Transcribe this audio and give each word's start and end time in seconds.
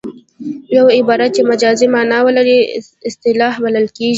یو 0.75 0.85
عبارت 0.97 1.29
چې 1.35 1.41
مجازي 1.51 1.87
مانا 1.93 2.17
ولري 2.27 2.57
اصطلاح 3.09 3.53
بلل 3.63 3.87
کیږي 3.95 4.09